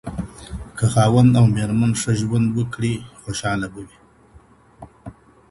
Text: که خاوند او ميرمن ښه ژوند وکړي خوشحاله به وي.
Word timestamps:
که 0.77 0.85
خاوند 0.93 1.33
او 1.39 1.45
ميرمن 1.55 1.91
ښه 2.01 2.11
ژوند 2.19 2.47
وکړي 2.57 2.93
خوشحاله 3.21 3.67
به 3.73 3.81
وي. 3.87 3.97